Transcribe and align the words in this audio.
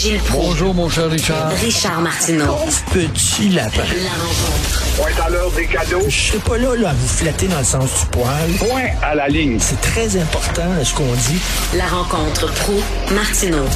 Gilles 0.00 0.18
Proulx. 0.20 0.46
Bonjour, 0.46 0.74
mon 0.74 0.88
cher 0.88 1.10
Richard. 1.10 1.50
Richard 1.62 2.00
Martineau. 2.00 2.56
Petit 2.90 3.50
lapin. 3.50 3.82
La 3.82 4.10
rencontre. 4.12 4.96
Point 4.96 5.26
à 5.26 5.28
l'heure 5.28 5.50
des 5.50 5.66
cadeaux. 5.66 6.08
Je 6.08 6.16
serai 6.16 6.38
pas 6.38 6.56
là, 6.56 6.74
là 6.74 6.88
à 6.88 6.92
vous 6.94 7.06
flatter 7.06 7.48
dans 7.48 7.58
le 7.58 7.64
sens 7.64 8.00
du 8.00 8.06
poil. 8.06 8.50
Point 8.58 8.88
à 9.02 9.14
la 9.14 9.28
ligne. 9.28 9.58
C'est 9.60 9.78
très 9.82 10.16
important 10.16 10.62
ce 10.82 10.94
qu'on 10.94 11.04
dit. 11.04 11.38
La 11.76 11.84
rencontre 11.84 12.50
pro 12.62 12.80
martineau 13.14 13.66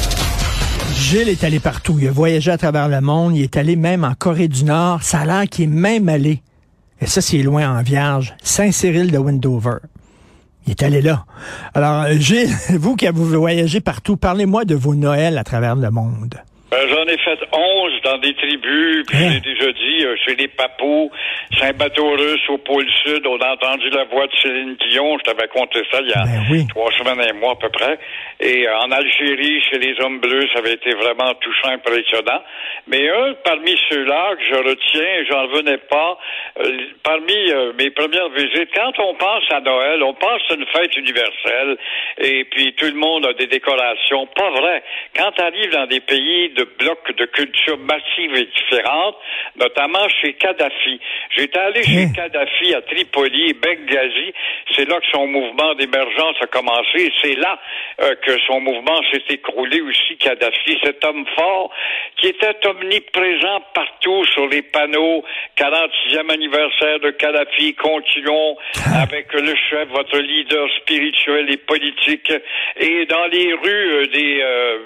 Gilles 0.96 1.29
est 1.29 1.45
allé 1.45 1.60
partout. 1.60 1.98
Il 2.00 2.09
a 2.09 2.10
voyagé 2.12 2.50
à 2.50 2.56
travers 2.56 2.88
le 2.88 3.02
monde. 3.02 3.36
Il 3.36 3.43
est 3.43 3.59
allé 3.59 3.77
même 3.77 4.02
en 4.02 4.14
Corée 4.14 4.48
du 4.48 4.64
Nord. 4.64 5.02
Ça 5.02 5.18
a 5.18 5.25
l'air 5.27 5.45
qu'il 5.46 5.64
est 5.64 5.66
même 5.66 6.09
allé, 6.09 6.43
et 7.02 7.06
ça 7.06 7.20
c'est 7.20 7.43
loin 7.43 7.79
en 7.79 7.82
vierge, 7.82 8.34
Saint-Cyril 8.43 9.11
de 9.11 9.18
Wendover. 9.18 9.77
Il 10.66 10.70
est 10.70 10.82
allé 10.82 11.02
là. 11.02 11.26
Alors, 11.74 12.04
euh, 12.04 12.46
vous 12.78 12.96
qui 12.96 13.06
avez 13.06 13.22
voyagé 13.22 13.80
partout, 13.80 14.16
parlez-moi 14.16 14.64
de 14.64 14.74
vos 14.74 14.94
Noëls 14.94 15.38
à 15.38 15.44
travers 15.44 15.77
le 15.77 15.91
monde. 15.91 16.36
Euh, 16.74 16.88
J'en 16.88 17.05
ai 17.06 17.19
fait 17.19 17.38
11 17.52 17.92
dans 18.02 18.19
des 18.19 18.34
tribus, 18.34 19.05
puis 19.06 19.16
Hein? 19.19 19.30
j'ai 19.34 19.41
déjà 19.41 19.73
dit, 19.73 20.05
euh, 20.05 20.16
chez 20.24 20.34
les 20.34 20.48
Papous, 20.48 21.10
c'est 21.56 21.66
un 21.66 21.73
bateau 21.73 22.10
russe 22.10 22.48
au 22.48 22.59
pôle 22.59 22.87
sud, 23.05 23.27
on 23.27 23.38
a 23.38 23.52
entendu 23.52 23.88
la 23.91 24.05
voix 24.05 24.27
de 24.27 24.33
Céline 24.42 24.77
Dion, 24.91 25.16
je 25.19 25.24
t'avais 25.30 25.48
conté 25.48 25.80
ça 25.91 26.00
il 26.00 26.09
y 26.09 26.12
a 26.12 26.24
Ben 26.24 26.42
oui. 26.50 26.66
trois 26.69 26.91
semaines 26.92 27.20
et 27.20 27.30
un 27.30 27.34
mois 27.34 27.52
à 27.52 27.56
peu 27.56 27.69
près, 27.69 27.98
et 28.41 28.66
euh, 28.66 28.78
en 28.78 28.91
Algérie, 28.91 29.62
chez 29.70 29.78
les 29.78 29.95
hommes 30.00 30.19
bleus, 30.20 30.48
ça 30.52 30.59
avait 30.59 30.73
été 30.74 30.91
vraiment 30.95 31.33
touchant, 31.34 31.69
impressionnant, 31.69 32.42
mais 32.88 33.09
un 33.09 33.34
parmi 33.45 33.77
ceux-là 33.91 34.34
que 34.36 34.45
je 34.45 34.55
retiens, 34.69 35.14
et 35.20 35.27
j'en 35.30 35.42
revenais 35.47 35.78
pas, 35.78 36.19
parmi 37.02 37.34
mes 37.78 37.91
premières 37.91 38.28
visites, 38.30 38.70
quand 38.75 38.92
on 38.98 39.14
pense 39.14 39.45
à 39.50 39.61
Noël, 39.61 40.02
on 40.02 40.14
pense 40.14 40.41
à 40.50 40.55
une 40.55 40.66
fête 40.66 40.97
universelle, 40.97 41.77
et 42.19 42.45
puis 42.45 42.72
tout 42.75 42.86
le 42.86 42.95
monde 42.95 43.27
a 43.27 43.33
des 43.34 43.47
décorations, 43.47 44.27
pas 44.34 44.50
vrai. 44.50 44.83
Quand 45.16 45.30
tu 45.33 45.42
arrives 45.42 45.70
dans 45.72 45.86
des 45.86 46.00
pays 46.00 46.50
de 46.56 46.63
blocs 46.78 47.16
de 47.16 47.24
culture 47.27 47.78
massive 47.78 48.34
et 48.34 48.47
différentes, 48.47 49.16
notamment 49.56 50.08
chez 50.20 50.34
Kadhafi. 50.34 51.00
J'étais 51.36 51.58
allé 51.58 51.83
chez 51.83 52.05
Hein? 52.05 52.12
Kadhafi 52.14 52.75
à 52.75 52.83
Tripoli, 52.83 53.55
Benghazi. 53.55 54.33
C'est 54.74 54.89
là 54.89 54.98
que 55.00 55.06
son 55.12 55.27
mouvement 55.27 55.74
d'émergence 55.74 56.36
a 56.41 56.47
commencé. 56.47 57.12
C'est 57.22 57.34
là 57.39 57.58
euh, 58.02 58.14
que 58.16 58.39
son 58.47 58.61
mouvement 58.61 59.00
s'est 59.12 59.22
écroulé 59.30 59.80
aussi, 59.80 60.16
Kadhafi. 60.19 60.78
Cet 60.83 61.05
homme 61.05 61.24
fort 61.36 61.70
qui 62.16 62.28
était 62.28 62.67
omniprésent 62.67 63.61
partout 63.74 64.24
sur 64.27 64.46
les 64.48 64.62
panneaux. 64.62 65.24
46e 65.56 66.30
anniversaire 66.33 67.00
de 67.00 67.11
Kadhafi, 67.11 67.74
continuons 67.74 68.56
avec 69.02 69.33
le 69.33 69.55
chef, 69.70 69.89
votre 69.89 70.19
leader 70.19 70.69
spirituel 70.80 71.50
et 71.52 71.56
politique. 71.58 72.33
Et 72.77 73.06
dans 73.06 73.27
les 73.27 73.52
rues 73.55 73.92
euh, 73.92 74.06
des... 74.06 74.41
euh, 74.42 74.78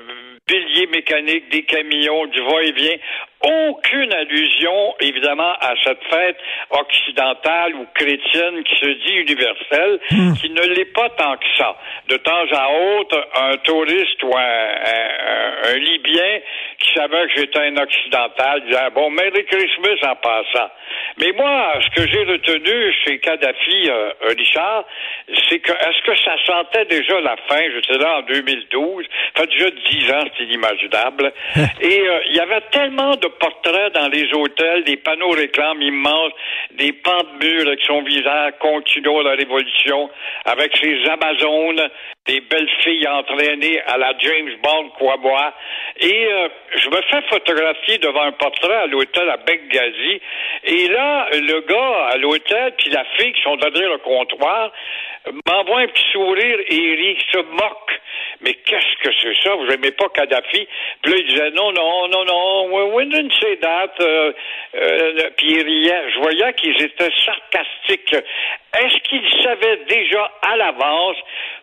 piliers 0.48 0.88
mécaniques, 0.88 1.48
des 1.50 1.62
camions, 1.62 2.27
du 2.27 2.41
va-et-vient. 2.41 2.96
Aucune 3.41 4.12
allusion, 4.12 4.94
évidemment, 5.00 5.52
à 5.60 5.74
cette 5.84 6.02
fête 6.10 6.38
occidentale 6.70 7.74
ou 7.77 7.86
chrétienne 7.94 8.64
qui 8.64 8.74
se 8.80 8.86
dit 9.06 9.14
universelle, 9.14 10.00
qui 10.41 10.50
ne 10.50 10.62
l'est 10.74 10.92
pas 10.92 11.08
tant 11.10 11.36
que 11.36 11.46
ça. 11.56 11.76
De 12.08 12.16
temps 12.16 12.46
à 12.52 12.69
autre, 12.98 13.28
un 13.36 13.56
touriste 13.58 14.20
ou 14.24 14.36
un, 14.36 14.41
un- 14.41 15.70
un 15.72 15.76
Libyen 15.78 16.41
qui 16.89 16.98
savait 16.98 17.27
que 17.27 17.33
j'étais 17.36 17.58
un 17.58 17.77
occidental 17.77 18.62
disait 18.67 18.91
bon 18.94 19.11
Merry 19.11 19.44
Christmas 19.44 19.97
en 20.03 20.17
passant. 20.17 20.70
Mais 21.19 21.33
moi, 21.33 21.75
ce 21.83 22.00
que 22.00 22.08
j'ai 22.08 22.25
retenu 22.25 22.92
chez 23.05 23.19
Kadhafi, 23.19 23.91
euh, 23.91 24.11
Richard, 24.36 24.84
c'est 25.48 25.59
que 25.59 25.72
est-ce 25.72 26.03
que 26.05 26.16
ça 26.19 26.36
sentait 26.47 26.84
déjà 26.86 27.20
la 27.20 27.36
fin? 27.48 27.61
J'étais 27.75 27.98
là 27.98 28.19
en 28.19 28.22
2012, 28.22 29.05
ça 29.36 29.42
fait 29.42 29.48
déjà 29.48 29.70
dix 29.91 30.12
ans, 30.12 30.25
c'est 30.36 30.44
inimaginable. 30.44 31.33
Et 31.81 32.00
euh, 32.00 32.20
il 32.28 32.36
y 32.36 32.41
avait 32.41 32.61
tellement 32.72 33.16
de 33.16 33.28
portraits 33.28 33.92
dans 33.94 34.09
les 34.09 34.33
hôtels, 34.33 34.84
des 34.84 34.97
panneaux 34.97 35.31
réclames 35.31 35.83
immenses, 35.83 36.33
des 36.72 36.93
pans 36.93 37.22
de 37.22 37.44
murs 37.44 37.66
avec 37.66 37.81
son 37.87 38.03
visage 38.03 38.53
continuant 38.60 39.22
la 39.22 39.32
révolution, 39.32 40.10
avec 40.44 40.76
ses 40.76 41.05
Amazones, 41.09 41.88
des 42.28 42.41
belles 42.41 42.69
filles 42.84 43.09
entraînées 43.09 43.81
à 43.87 43.97
la 43.97 44.12
James 44.19 44.50
Bond 44.62 44.93
boire. 44.99 45.53
Et 45.99 46.27
euh, 46.27 46.49
je 46.77 46.89
me 46.91 47.00
fais 47.11 47.22
photographier 47.28 47.99
devant 47.99 48.22
un 48.22 48.33
portrait 48.33 48.75
à 48.75 48.87
l'hôtel 48.87 49.28
à 49.31 49.39
Benghazi. 49.39 50.21
Et 50.65 50.88
là, 50.88 51.28
le 51.33 51.61
gars 51.61 52.09
à 52.12 52.17
l'hôtel, 52.19 52.75
puis 52.77 52.91
la 52.91 53.05
fille 53.17 53.33
qui 53.33 53.43
sont 53.43 53.56
derrière 53.56 53.91
le 53.91 53.99
comptoir, 53.99 54.71
m'envoie 55.47 55.81
un 55.81 55.88
petit 55.88 56.05
sourire 56.12 56.59
et 56.69 56.75
il 56.75 56.94
rit, 56.94 57.19
se 57.33 57.38
moque. 57.38 58.00
Mais 58.41 58.55
qu'est-ce 58.55 59.03
que 59.03 59.15
c'est 59.21 59.43
ça? 59.43 59.55
Vous 59.56 59.67
aimez 59.67 59.91
pas 59.93 60.09
Kadhafi? 60.11 60.69
Puis 61.03 61.12
là, 61.12 61.19
il 61.19 61.27
disait 61.27 61.50
non, 61.50 61.72
non, 61.72 62.09
non, 62.09 62.25
non, 62.25 62.94
we 62.94 63.06
didn't 63.09 63.33
say 63.41 63.56
that. 63.56 63.94
Euh, 64.00 64.33
euh, 64.77 65.31
puis 65.37 65.55
il 65.55 65.62
riait. 65.62 66.11
Je 66.15 66.21
voyais 66.21 66.53
qu'ils 66.55 66.81
étaient 66.81 67.11
sarcastiques. 67.25 68.15
Est-ce 68.15 68.97
qu'ils 69.09 69.43
savaient 69.43 69.81
déjà 69.88 70.31
à 70.43 70.56
l'avance? 70.56 71.17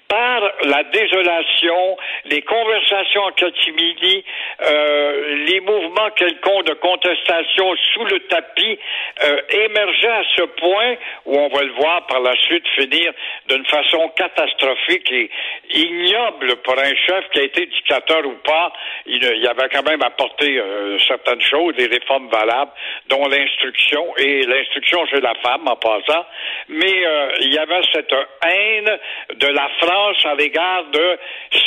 Par 0.08 0.42
la 0.64 0.84
désolation, 0.84 1.98
les 2.26 2.42
conversations 2.42 3.24
en 3.24 3.32
catimini, 3.32 4.24
euh, 4.62 5.46
les 5.46 5.60
mouvements 5.62 6.10
quelconques 6.16 6.66
de 6.66 6.74
contestation 6.74 7.76
sous 7.94 8.06
le 8.06 8.20
tapis 8.28 8.80
euh, 9.24 9.42
émergeaient 9.50 10.08
à 10.08 10.24
ce 10.36 10.42
point 10.44 10.96
où 11.26 11.38
on 11.38 11.48
va 11.50 11.64
le 11.64 11.72
voir 11.74 12.06
par 12.08 12.20
la 12.22 12.36
suite 12.44 12.68
finir 12.80 13.12
d'une 13.48 13.66
façon 13.66 14.10
catastrophique 14.16 15.12
et 15.12 15.30
ignoble 15.74 16.56
pour 16.58 16.78
un 16.78 16.96
chef 17.08 17.30
qui 17.32 17.40
a 17.40 17.44
été 17.44 17.66
dictateur 17.66 18.26
ou 18.26 18.36
pas. 18.44 18.74
Il, 19.06 19.24
il 19.24 19.48
avait 19.48 19.70
quand 19.70 19.88
même 19.90 20.02
apporté 20.04 20.60
euh, 20.60 20.98
certaines 21.00 21.42
choses, 21.42 21.76
des 21.76 21.88
réformes 21.88 22.30
valables, 22.30 22.72
dont 23.08 23.28
l'instruction 23.28 24.16
et 24.18 24.44
l'instruction 24.44 25.06
chez 25.08 25.22
la 25.22 25.34
femme 25.36 25.68
en 25.68 25.76
passant. 25.76 26.26
Mais 26.70 27.06
euh, 27.06 27.30
il 27.42 27.54
y 27.54 27.58
avait 27.58 27.82
cette 27.94 28.14
haine 28.44 28.98
de 29.36 29.48
la 29.48 29.70
France 29.80 30.18
à 30.26 30.36
l'égard 30.36 30.86
de 30.86 31.18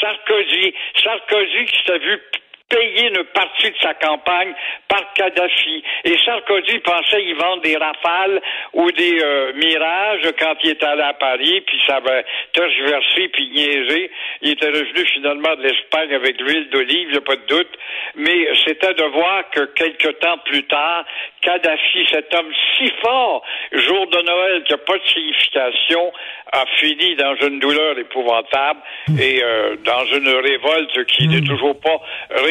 Sarkozy. 0.00 0.74
Sarkozy 1.02 1.64
qui 1.66 1.82
s'est 1.86 1.98
vu 1.98 2.20
payer 2.68 3.08
une 3.08 3.24
partie 3.24 3.70
de 3.70 3.76
sa 3.80 3.94
campagne 3.94 4.52
par 4.88 5.12
Kadhafi. 5.14 5.82
Et 6.04 6.16
Sarkozy 6.24 6.78
pensait 6.80 7.24
y 7.24 7.32
vendre 7.34 7.62
des 7.62 7.76
rafales 7.76 8.40
ou 8.74 8.90
des 8.92 9.18
euh, 9.22 9.52
mirages 9.54 10.32
quand 10.38 10.54
il 10.62 10.70
était 10.70 10.86
allé 10.86 11.02
à 11.02 11.14
Paris, 11.14 11.62
puis 11.66 11.80
ça 11.86 11.96
avait 11.96 12.24
tergiversé 12.52 13.28
puis 13.28 13.48
niaisé. 13.50 14.10
Il 14.42 14.52
était 14.52 14.68
revenu 14.68 15.06
finalement 15.14 15.54
de 15.56 15.62
l'Espagne 15.62 16.14
avec 16.14 16.40
l'huile 16.40 16.68
d'olive, 16.70 17.08
il 17.08 17.12
n'y 17.12 17.16
a 17.16 17.22
pas 17.22 17.36
de 17.36 17.46
doute. 17.46 17.78
Mais 18.16 18.48
c'était 18.64 18.94
de 18.94 19.04
voir 19.04 19.48
que 19.50 19.64
quelque 19.74 20.08
temps 20.08 20.38
plus 20.44 20.64
tard, 20.64 21.04
Kadhafi, 21.40 22.06
cet 22.10 22.34
homme 22.34 22.52
si 22.76 22.92
fort, 23.02 23.44
jour 23.72 24.06
de 24.08 24.20
Noël 24.22 24.62
qui 24.64 24.72
n'a 24.72 24.78
pas 24.78 24.98
de 24.98 25.06
signification, 25.06 26.12
a 26.52 26.64
fini 26.78 27.14
dans 27.16 27.34
une 27.46 27.58
douleur 27.58 27.98
épouvantable 27.98 28.80
et 29.20 29.42
euh, 29.42 29.76
dans 29.84 30.04
une 30.06 30.28
révolte 30.28 31.04
qui 31.06 31.28
n'est 31.28 31.42
toujours 31.42 31.78
pas 31.80 32.00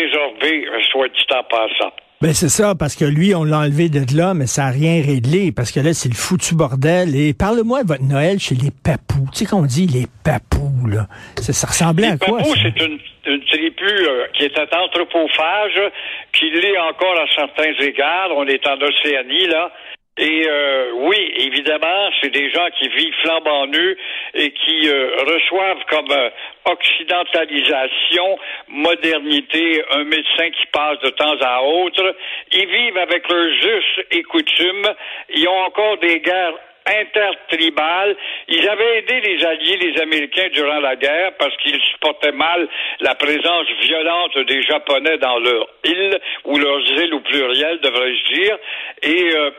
résorbée, 0.07 0.65
soit 0.91 1.07
dit 1.09 1.25
en 1.35 1.43
passant. 1.43 1.93
Ben 2.19 2.33
c'est 2.33 2.49
ça, 2.49 2.73
parce 2.73 2.95
que 2.95 3.05
lui, 3.05 3.35
on 3.35 3.43
l'a 3.43 3.59
enlevé 3.59 3.89
de 3.89 4.01
là, 4.17 4.33
mais 4.33 4.47
ça 4.47 4.63
n'a 4.63 4.71
rien 4.71 5.03
réglé, 5.05 5.51
parce 5.55 5.71
que 5.71 5.79
là, 5.79 5.93
c'est 5.93 6.09
le 6.09 6.15
foutu 6.15 6.55
bordel. 6.55 7.15
Et 7.15 7.35
parle-moi 7.35 7.83
de 7.83 7.89
votre 7.89 8.03
Noël 8.03 8.39
chez 8.39 8.55
les 8.55 8.71
papous. 8.71 9.29
Tu 9.33 9.39
sais 9.39 9.45
qu'on 9.45 9.61
dit 9.61 9.85
les 9.85 10.07
papous, 10.25 10.87
là. 10.89 11.05
Ça, 11.39 11.53
ça 11.53 11.67
ressemblait 11.67 12.07
à 12.07 12.11
Les 12.13 12.17
quoi? 12.17 12.39
Papous, 12.39 12.55
ça? 12.55 12.61
c'est 12.63 12.85
une, 12.85 12.97
une 13.27 13.43
tribu 13.45 13.85
euh, 13.85 14.25
qui 14.33 14.45
était 14.45 14.65
anthropophage, 14.75 15.79
qui 16.33 16.49
l'est 16.49 16.77
encore 16.79 17.19
à 17.21 17.27
certains 17.35 17.73
égards. 17.85 18.29
On 18.35 18.47
est 18.47 18.65
en 18.67 18.81
Océanie, 18.81 19.47
là. 19.47 19.69
Et 20.17 20.47
euh, 20.47 20.91
oui, 20.95 21.31
évidemment, 21.37 22.09
c'est 22.21 22.31
des 22.31 22.49
gens 22.49 22.67
qui 22.79 22.89
vivent 22.89 23.13
flambant 23.21 23.67
nus 23.67 23.97
et 24.33 24.51
qui 24.51 24.89
euh, 24.89 25.15
reçoivent 25.27 25.83
comme 25.89 26.11
euh, 26.11 26.29
occidentalisation, 26.65 28.39
modernité, 28.67 29.83
un 29.91 30.03
médecin 30.05 30.49
qui 30.49 30.65
passe 30.71 30.99
de 30.99 31.09
temps 31.11 31.37
à 31.41 31.61
autre. 31.61 32.15
Ils 32.51 32.67
vivent 32.67 32.97
avec 32.97 33.29
leurs 33.29 33.65
us 33.65 33.99
et 34.11 34.23
coutumes. 34.23 34.87
Ils 35.29 35.47
ont 35.47 35.59
encore 35.65 35.97
des 35.97 36.19
guerres 36.19 36.57
intertribales. 36.87 38.15
Ils 38.47 38.67
avaient 38.67 38.99
aidé 38.99 39.21
les 39.21 39.45
Alliés, 39.45 39.77
les 39.77 40.01
Américains, 40.01 40.47
durant 40.53 40.79
la 40.79 40.95
guerre 40.95 41.33
parce 41.37 41.55
qu'ils 41.57 41.79
supportaient 41.81 42.31
mal 42.31 42.67
la 43.01 43.15
présence 43.15 43.67
violente 43.81 44.37
des 44.47 44.61
Japonais 44.63 45.17
dans 45.17 45.39
leur 45.39 45.67
île, 45.83 46.19
ou 46.45 46.57
leurs 46.57 46.81
îles 46.81 47.13
au 47.13 47.19
pluriel, 47.19 47.79
devrais-je 47.81 48.33
dire. 48.33 48.57
Et 49.03 49.35
euh, 49.35 49.51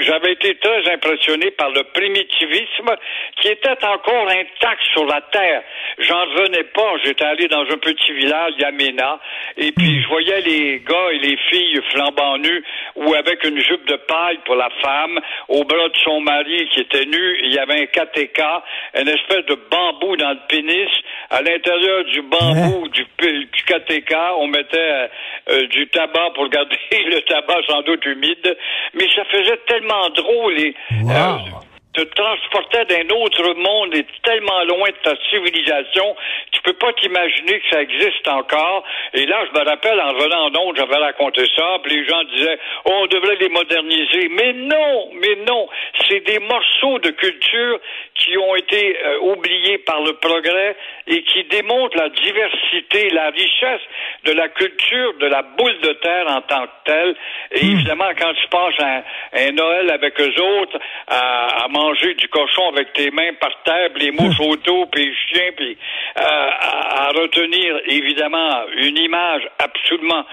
j'avais 0.00 0.32
été 0.32 0.54
très 0.56 0.92
impressionné 0.92 1.50
par 1.52 1.70
le 1.70 1.82
primitivisme 1.84 2.94
qui 3.40 3.48
était 3.48 3.84
encore 3.84 4.28
intact 4.28 4.82
sur 4.92 5.04
la 5.06 5.20
terre. 5.32 5.62
J'en 5.98 6.24
revenais 6.24 6.64
pas. 6.64 6.92
J'étais 7.04 7.24
allé 7.24 7.48
dans 7.48 7.62
un 7.62 7.78
petit 7.78 8.12
village, 8.12 8.54
Yamena, 8.58 9.20
et 9.56 9.72
puis 9.72 10.02
je 10.02 10.08
voyais 10.08 10.40
les 10.42 10.80
gars 10.80 11.10
et 11.12 11.18
les 11.18 11.36
filles 11.48 11.80
flambant 11.90 12.38
nus 12.38 12.64
ou 12.96 13.14
avec 13.14 13.44
une 13.44 13.60
jupe 13.60 13.86
de 13.86 13.96
paille 13.96 14.38
pour 14.44 14.56
la 14.56 14.68
femme, 14.82 15.18
au 15.48 15.64
bras 15.64 15.88
de 15.88 15.98
son 16.04 16.20
mari 16.20 16.68
qui 16.72 16.80
était 16.80 17.06
nu. 17.06 17.38
Il 17.44 17.52
y 17.52 17.58
avait 17.58 17.82
un 17.82 17.86
katéka, 17.86 18.62
une 18.94 19.08
espèce 19.08 19.44
de 19.46 19.58
bambou 19.70 20.16
dans 20.16 20.30
le 20.30 20.40
pénis. 20.48 20.90
À 21.30 21.40
l'intérieur 21.40 22.04
du 22.04 22.22
bambou, 22.22 22.88
du 22.88 23.06
du 23.22 23.62
KTK, 23.64 24.14
on 24.38 24.46
mettait 24.48 25.08
euh, 25.48 25.66
du 25.68 25.86
tabac 25.88 26.30
pour 26.34 26.48
garder 26.48 26.76
le 26.90 27.20
tabac 27.22 27.60
sans 27.68 27.82
doute 27.82 28.04
humide, 28.04 28.56
mais 28.94 29.06
ça 29.14 29.24
faisait 29.26 29.58
tellement 29.66 30.08
drôle 30.10 30.58
et 30.58 30.74
Wow. 31.02 31.60
te 31.94 32.00
transportait 32.00 32.84
d'un 32.86 33.14
autre 33.16 33.54
monde 33.54 33.94
et 33.94 34.06
tellement 34.22 34.64
loin 34.64 34.88
de 34.88 35.10
ta 35.10 35.14
civilisation, 35.30 36.16
tu 36.52 36.60
peux 36.62 36.72
pas 36.72 36.92
t'imaginer 36.94 37.60
que 37.60 37.68
ça 37.70 37.82
existe 37.82 38.26
encore. 38.28 38.84
Et 39.12 39.26
là, 39.26 39.44
je 39.46 39.58
me 39.58 39.64
rappelle, 39.64 40.00
en 40.00 40.12
revenant 40.12 40.46
en 40.46 40.74
j'avais 40.74 40.96
raconté 40.96 41.44
ça, 41.54 41.78
puis 41.82 41.96
les 41.96 42.08
gens 42.08 42.22
disaient, 42.34 42.58
oh, 42.86 43.00
on 43.02 43.06
devrait 43.06 43.36
les 43.36 43.50
moderniser. 43.50 44.28
Mais 44.30 44.52
non, 44.54 45.10
mais 45.14 45.36
non, 45.46 45.68
c'est 46.08 46.20
des 46.20 46.38
morceaux 46.38 46.98
de 47.00 47.10
culture 47.10 47.78
qui 48.14 48.38
ont 48.38 48.54
été 48.56 48.96
euh, 49.04 49.18
oubliés 49.20 49.78
par 49.78 50.00
le 50.00 50.14
progrès 50.14 50.76
et 51.06 51.22
qui 51.22 51.44
démontrent 51.44 51.96
la 51.96 52.08
diversité, 52.08 53.10
la 53.10 53.30
richesse 53.30 53.80
de 54.24 54.32
la 54.32 54.48
culture 54.48 55.14
de 55.18 55.26
la 55.26 55.42
boule 55.42 55.78
de 55.80 55.92
terre 55.94 56.26
en 56.28 56.40
tant 56.42 56.64
que 56.64 56.72
telle. 56.84 57.16
Et 57.52 57.66
évidemment, 57.66 58.10
quand 58.18 58.32
tu 58.34 58.48
passes 58.48 58.80
un, 58.80 59.02
un 59.32 59.52
Noël 59.52 59.90
avec 59.90 60.20
eux 60.20 60.34
autres, 60.60 60.78
à, 61.08 61.64
à 61.64 61.68
manger 61.68 62.14
du 62.14 62.28
cochon 62.28 62.68
avec 62.68 62.92
tes 62.92 63.10
mains 63.10 63.32
par 63.40 63.62
terre, 63.64 63.90
puis 63.94 64.04
les 64.04 64.10
mouches 64.12 64.40
auto, 64.40 64.86
puis 64.86 65.06
les 65.06 65.14
chiens, 65.14 65.50
puis 65.56 65.76
euh, 66.18 66.22
à, 66.22 67.06
à 67.06 67.08
retenir 67.10 67.80
évidemment 67.86 68.62
une 68.76 68.98
image 68.98 69.42
absolument 69.58 70.24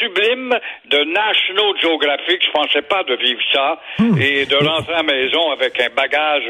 sublime 0.00 0.50
de 0.90 0.98
National 1.12 1.72
Geographic, 1.80 2.40
je 2.44 2.50
pensais 2.52 2.82
pas 2.82 3.02
de 3.04 3.14
vivre 3.16 3.40
ça, 3.52 3.80
et 4.20 4.46
de 4.46 4.56
rentrer 4.56 4.94
à 4.94 4.96
la 4.98 5.02
maison 5.02 5.50
avec 5.52 5.80
un 5.80 5.88
bagage 5.94 6.42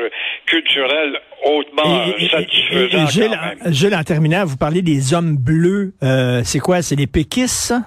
culturel 0.46 1.18
hautement 1.44 2.04
Et- 2.18 2.28
satisfaisant. 2.28 2.98
et- 2.98 3.02
et 3.02 3.06
Gilles, 3.08 3.30
quand 3.30 3.46
même. 3.46 3.58
en- 3.66 3.72
Gilles, 3.72 3.94
en 3.94 4.02
terminant, 4.02 4.44
vous 4.44 4.56
parlez 4.56 4.82
des 4.82 5.14
hommes 5.14 5.36
bleus. 5.36 5.92
Euh, 6.02 6.40
c'est 6.44 6.58
quoi? 6.60 6.82
C'est 6.82 6.96
des 6.96 7.06
péquistes, 7.06 7.48
ça? 7.68 7.80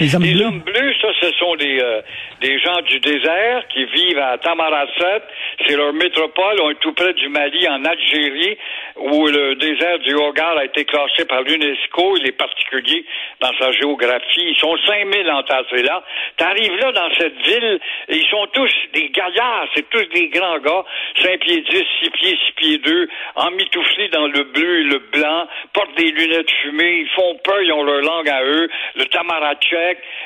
Les 0.00 0.14
hommes 0.14 0.22
Les 0.24 0.34
bleus? 0.34 0.44
hommes 0.44 0.60
bleus, 0.60 0.94
ça, 1.00 1.08
ce 1.22 1.32
sont 1.38 1.56
des, 1.56 1.80
euh, 1.80 2.02
des 2.40 2.58
gens 2.58 2.80
du 2.82 3.00
désert 3.00 3.66
qui 3.68 3.84
vivent 3.86 4.18
à 4.18 4.36
Tamaracet. 4.38 5.22
C'est 5.66 5.76
leur 5.76 5.92
métropole. 5.94 6.60
On 6.60 6.70
est 6.70 6.80
tout 6.80 6.92
près 6.92 7.14
du 7.14 7.28
Mali, 7.28 7.66
en 7.68 7.84
Algérie, 7.84 8.58
où 8.96 9.26
le 9.26 9.54
désert 9.54 9.98
du 10.00 10.14
Hogar 10.14 10.56
a 10.58 10.64
été 10.64 10.84
classé 10.84 11.24
par 11.24 11.42
l'UNESCO. 11.42 12.16
Il 12.18 12.26
est 12.26 12.36
particulier 12.36 13.04
dans 13.40 13.52
sa 13.58 13.72
géographie. 13.72 14.44
Ils 14.50 14.56
sont 14.56 14.76
5000 14.86 15.30
entassés 15.30 15.82
là. 15.82 16.02
T'arrives 16.36 16.76
là 16.76 16.92
dans 16.92 17.14
cette 17.18 17.36
ville, 17.46 17.80
et 18.08 18.16
ils 18.16 18.26
sont 18.28 18.46
tous 18.52 18.72
des 18.92 19.08
gaillards. 19.10 19.66
C'est 19.74 19.88
tous 19.88 20.04
des 20.14 20.28
grands 20.28 20.58
gars. 20.58 20.84
5 21.22 21.40
pieds 21.40 21.62
10, 21.70 21.84
6 22.02 22.10
pieds, 22.10 22.38
6 22.48 22.52
pieds 22.56 22.78
2, 22.78 23.08
emmitouflés 23.36 24.08
dans 24.08 24.26
le 24.26 24.42
bleu 24.44 24.80
et 24.80 24.84
le 24.84 24.98
blanc, 25.10 25.46
portent 25.72 25.96
des 25.96 26.10
lunettes 26.10 26.50
fumées. 26.62 26.98
Ils 27.00 27.10
font 27.14 27.34
peur, 27.44 27.62
ils 27.62 27.72
ont 27.72 27.82
leur 27.82 28.02
langue 28.02 28.28
à 28.28 28.42
eux. 28.44 28.68
Le 28.96 29.04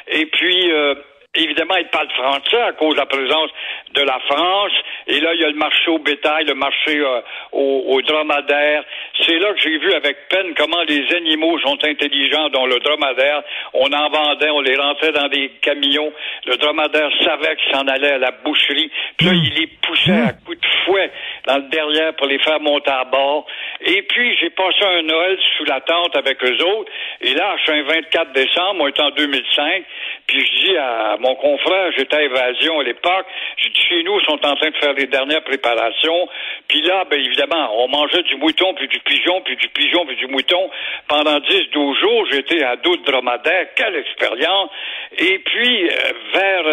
Et 0.09 0.27
puis, 0.27 0.73
euh, 0.73 0.95
Évidemment, 1.35 1.77
ils 1.77 1.87
parlent 1.87 2.11
français 2.11 2.61
à 2.61 2.73
cause 2.73 2.95
de 2.95 2.99
la 2.99 3.07
présence 3.07 3.51
de 3.95 4.03
la 4.03 4.19
France. 4.29 4.73
Et 5.07 5.21
là, 5.21 5.33
il 5.33 5.41
y 5.41 5.45
a 5.45 5.49
le 5.49 5.55
marché 5.55 5.89
au 5.89 5.99
bétail, 5.99 6.45
le 6.45 6.55
marché 6.55 6.99
euh, 6.99 7.21
au, 7.53 7.85
au 7.87 8.03
dromadaire. 8.03 8.83
C'est 9.25 9.39
là 9.39 9.53
que 9.53 9.61
j'ai 9.61 9.79
vu 9.79 9.93
avec 9.93 10.29
peine 10.29 10.55
comment 10.57 10.83
les 10.89 11.07
animaux 11.15 11.57
sont 11.61 11.79
intelligents, 11.85 12.49
dont 12.49 12.67
le 12.67 12.81
dromadaire. 12.81 13.43
On 13.75 13.93
en 13.93 14.09
vendait, 14.11 14.51
on 14.51 14.61
les 14.61 14.75
rentrait 14.75 15.13
dans 15.13 15.29
des 15.29 15.51
camions. 15.63 16.13
Le 16.47 16.57
dromadaire 16.57 17.11
savait 17.23 17.55
qu'il 17.55 17.77
s'en 17.77 17.87
allait 17.87 18.15
à 18.15 18.19
la 18.19 18.33
boucherie. 18.33 18.91
Puis 19.17 19.29
là, 19.29 19.33
il 19.33 19.55
les 19.55 19.69
poussait 19.87 20.11
à 20.11 20.33
coups 20.33 20.61
de 20.61 20.67
fouet 20.85 21.13
dans 21.47 21.59
le 21.59 21.69
derrière 21.69 22.13
pour 22.17 22.27
les 22.27 22.41
faire 22.41 22.59
monter 22.59 22.91
à 22.91 23.05
bord. 23.05 23.47
Et 23.93 24.03
puis, 24.03 24.37
j'ai 24.37 24.51
passé 24.51 24.85
un 24.85 25.03
Noël 25.03 25.37
sous 25.57 25.65
la 25.65 25.81
tente 25.81 26.15
avec 26.15 26.39
eux 26.45 26.65
autres. 26.65 26.93
Et 27.23 27.35
là, 27.35 27.57
je 27.57 27.63
suis 27.65 27.73
un 27.73 27.83
24 27.83 28.33
décembre, 28.33 28.77
on 28.83 28.87
est 28.87 29.01
en 29.01 29.11
2005. 29.11 29.85
Puis 30.31 30.47
je 30.47 30.65
dis 30.65 30.77
à 30.77 31.17
mon 31.19 31.35
confrère, 31.35 31.91
j'étais 31.97 32.15
à 32.15 32.23
Évasion 32.23 32.79
à 32.79 32.85
l'époque, 32.85 33.27
j'ai 33.57 33.71
dit 33.71 33.81
chez 33.89 34.03
nous, 34.05 34.21
ils 34.21 34.25
sont 34.27 34.47
en 34.47 34.55
train 34.55 34.71
de 34.71 34.77
faire 34.77 34.93
les 34.93 35.07
dernières 35.07 35.43
préparations. 35.43 36.29
Puis 36.69 36.83
là, 36.83 37.05
ben 37.11 37.19
évidemment, 37.19 37.69
on 37.83 37.89
mangeait 37.89 38.23
du 38.23 38.37
mouton, 38.37 38.73
puis 38.75 38.87
du 38.87 39.01
pigeon, 39.01 39.41
puis 39.41 39.57
du 39.57 39.69
pigeon, 39.71 40.07
puis 40.07 40.15
du 40.15 40.29
mouton. 40.29 40.71
Pendant 41.09 41.39
10-12 41.41 41.99
jours, 41.99 42.27
j'étais 42.31 42.63
à 42.63 42.77
dos 42.77 42.97
de 42.97 43.03
dromadaire. 43.03 43.75
Quelle 43.75 43.97
expérience! 43.97 44.71
Et 45.19 45.41
puis, 45.41 45.89
euh, 45.89 46.13
vers 46.33 46.65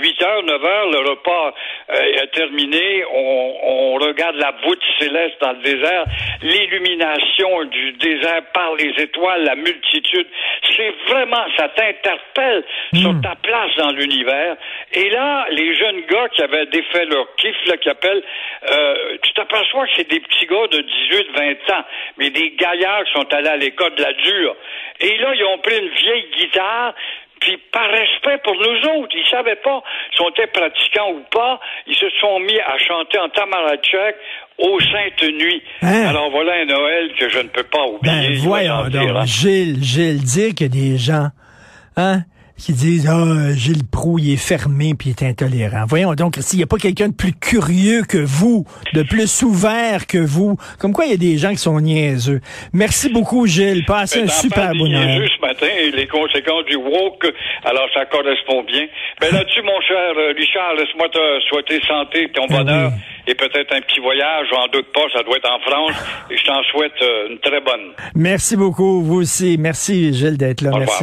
8 0.00 0.20
h 0.20 0.44
9 0.44 0.62
h 0.62 0.92
le 0.92 1.10
repas 1.10 1.54
euh, 1.90 2.22
est 2.22 2.30
terminé. 2.32 3.04
On, 3.12 3.54
on 3.64 3.94
regarde 3.94 4.36
la 4.36 4.54
voûte 4.64 4.82
céleste 5.00 5.34
dans 5.40 5.52
le 5.52 5.62
désert, 5.62 6.04
l'illumination 6.42 7.64
du 7.64 7.92
désert 7.94 8.42
par 8.54 8.76
les 8.76 8.92
étoiles, 9.02 9.42
la 9.42 9.56
multitude. 9.56 10.28
C'est 10.76 10.94
vraiment, 11.08 11.44
ça 11.56 11.68
t'interpelle 11.70 12.62
sur 12.94 13.20
ta 13.20 13.34
place 13.36 13.70
dans 13.76 13.90
l'univers. 13.90 14.56
Et 14.92 15.10
là, 15.10 15.46
les 15.50 15.74
jeunes 15.74 16.00
gars 16.10 16.28
qui 16.34 16.42
avaient 16.42 16.66
défait 16.66 17.04
leur 17.06 17.26
kiff, 17.36 17.56
là, 17.66 17.76
qui 17.76 17.88
appellent, 17.88 18.22
euh, 18.70 19.16
tu 19.22 19.32
t'aperçois 19.34 19.86
que 19.86 19.92
c'est 19.96 20.08
des 20.08 20.20
petits 20.20 20.46
gars 20.46 20.66
de 20.70 20.80
18-20 20.80 21.72
ans, 21.72 21.84
mais 22.16 22.30
des 22.30 22.50
gaillards 22.50 23.04
qui 23.04 23.12
sont 23.12 23.34
allés 23.34 23.48
à 23.48 23.56
l'école 23.56 23.94
de 23.94 24.02
la 24.02 24.12
dure. 24.12 24.56
Et 25.00 25.16
là, 25.18 25.34
ils 25.34 25.44
ont 25.44 25.58
pris 25.58 25.78
une 25.78 25.88
vieille 25.88 26.26
guitare, 26.36 26.94
puis 27.40 27.56
par 27.72 27.88
respect 27.90 28.38
pour 28.42 28.54
nous 28.54 28.90
autres, 28.90 29.14
ils 29.14 29.28
savaient 29.30 29.56
pas 29.56 29.82
si 30.14 30.20
on 30.22 30.30
était 30.30 30.46
pratiquants 30.48 31.12
ou 31.12 31.22
pas, 31.30 31.60
ils 31.86 31.94
se 31.94 32.08
sont 32.20 32.40
mis 32.40 32.58
à 32.58 32.76
chanter 32.78 33.18
en 33.18 33.28
tamarachek 33.28 34.16
aux 34.58 34.80
Saintes 34.80 35.30
Nuits. 35.32 35.62
Hein? 35.82 36.06
Alors 36.08 36.30
voilà 36.30 36.54
un 36.54 36.64
Noël 36.64 37.12
que 37.18 37.28
je 37.28 37.38
ne 37.38 37.48
peux 37.48 37.62
pas 37.64 37.84
oublier. 37.86 38.14
Ben, 38.14 38.22
il 38.30 38.38
va 38.38 38.48
voyons 38.48 38.88
dire, 38.88 39.00
hein. 39.00 39.20
donc. 39.20 39.26
Gilles, 39.26 39.82
Gilles, 39.82 40.22
dire 40.22 40.54
qu'il 40.54 40.74
y 40.74 40.88
a 40.88 40.92
des 40.92 40.98
gens, 40.98 41.28
hein, 41.96 42.20
qui 42.58 42.72
disent, 42.72 43.08
ah, 43.08 43.54
Gilles 43.54 43.86
Proux, 43.90 44.18
il 44.18 44.32
est 44.32 44.36
fermé 44.36 44.94
puis 44.98 45.10
il 45.10 45.12
est 45.12 45.28
intolérant. 45.28 45.84
Voyons 45.88 46.14
donc, 46.14 46.36
s'il 46.40 46.58
n'y 46.58 46.62
a 46.64 46.66
pas 46.66 46.76
quelqu'un 46.76 47.08
de 47.08 47.14
plus 47.14 47.32
curieux 47.32 48.02
que 48.02 48.18
vous, 48.18 48.66
de 48.94 49.02
plus 49.02 49.42
ouvert 49.42 50.06
que 50.06 50.18
vous, 50.18 50.56
comme 50.78 50.92
quoi 50.92 51.06
il 51.06 51.12
y 51.12 51.14
a 51.14 51.18
des 51.18 51.38
gens 51.38 51.50
qui 51.50 51.58
sont 51.58 51.80
niaiseux. 51.80 52.40
Merci 52.72 53.08
beaucoup, 53.10 53.46
Gilles. 53.46 53.84
Passez 53.86 54.22
un 54.22 54.28
super 54.28 54.72
bon 54.72 54.88
Noël. 54.88 55.28
ce 55.34 55.40
matin 55.46 55.66
et 55.80 55.90
les 55.92 56.06
conséquences 56.08 56.64
du 56.66 56.76
woke, 56.76 57.26
alors 57.64 57.88
ça 57.94 58.04
correspond 58.06 58.64
bien. 58.64 58.86
Ben 59.20 59.32
là-dessus, 59.32 59.62
mon 59.62 59.80
cher 59.80 60.12
euh, 60.16 60.32
Richard, 60.36 60.74
laisse-moi 60.76 61.08
te 61.10 61.40
souhaiter 61.48 61.80
santé, 61.86 62.28
ton 62.34 62.46
Ah 62.50 62.56
bonheur 62.58 62.92
oui. 62.92 63.32
et 63.32 63.34
peut-être 63.34 63.72
un 63.74 63.80
petit 63.80 64.00
voyage, 64.00 64.46
j'en 64.50 64.66
doute 64.72 64.92
pas, 64.92 65.06
ça 65.12 65.22
doit 65.22 65.36
être 65.36 65.50
en 65.50 65.60
France 65.60 65.94
et 66.30 66.36
je 66.36 66.44
t'en 66.44 66.62
souhaite 66.72 66.92
euh, 67.02 67.28
une 67.30 67.38
très 67.38 67.60
bonne. 67.60 67.92
Merci 68.14 68.56
beaucoup, 68.56 69.02
vous 69.02 69.20
aussi. 69.22 69.56
Merci, 69.58 70.12
Gilles, 70.12 70.36
d'être 70.38 70.60
là. 70.62 70.70
Au 70.72 70.78
revoir. 70.80 70.98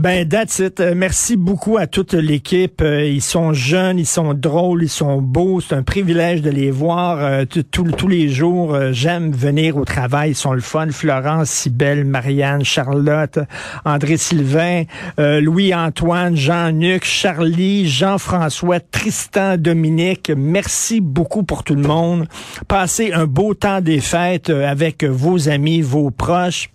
Ben, 0.00 0.26
that's 0.26 0.60
it. 0.60 0.80
Euh, 0.80 0.94
Merci 0.96 1.36
beaucoup 1.36 1.76
à 1.76 1.86
toute 1.86 2.14
l'équipe. 2.14 2.80
Euh, 2.80 3.04
Ils 3.04 3.20
sont 3.20 3.52
jeunes, 3.52 3.98
ils 3.98 4.06
sont 4.06 4.32
drôles, 4.32 4.84
ils 4.84 4.88
sont 4.88 5.20
beaux. 5.20 5.60
C'est 5.60 5.74
un 5.74 5.82
privilège 5.82 6.40
de 6.40 6.48
les 6.48 6.70
voir 6.70 7.18
euh, 7.18 7.44
tous 7.44 8.08
les 8.08 8.30
jours. 8.30 8.74
J'aime 8.92 9.30
venir 9.30 9.76
au 9.76 9.84
travail. 9.84 10.30
Ils 10.30 10.34
sont 10.34 10.54
le 10.54 10.62
fun. 10.62 10.88
Florence, 10.90 11.50
Sibelle, 11.50 12.06
Marianne, 12.06 12.64
Charlotte, 12.64 13.40
André 13.84 14.16
Sylvain, 14.16 14.84
Louis-Antoine, 15.18 16.34
Jean-Luc, 16.34 17.04
Charlie, 17.04 17.86
Jean-François, 17.86 18.80
Tristan, 18.80 19.58
Dominique. 19.58 20.32
Merci 20.34 21.02
beaucoup 21.02 21.42
pour 21.42 21.62
tout 21.62 21.74
le 21.74 21.82
monde. 21.86 22.26
Passez 22.68 23.12
un 23.12 23.26
beau 23.26 23.52
temps 23.52 23.82
des 23.82 24.00
fêtes 24.00 24.48
avec 24.48 25.04
vos 25.04 25.50
amis, 25.50 25.82
vos 25.82 26.10
proches. 26.10 26.70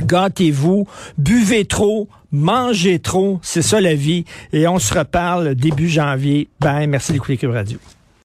Gâtez-vous, 0.00 0.86
buvez 1.18 1.64
trop, 1.64 2.08
mangez 2.32 2.98
trop, 2.98 3.38
c'est 3.42 3.62
ça 3.62 3.80
la 3.80 3.94
vie. 3.94 4.24
Et 4.52 4.66
on 4.68 4.78
se 4.78 4.94
reparle 4.94 5.54
début 5.54 5.88
janvier. 5.88 6.48
Ben, 6.60 6.86
merci 6.86 7.12
d'écouter 7.12 7.36
Cube 7.36 7.50
Radio. 7.50 7.78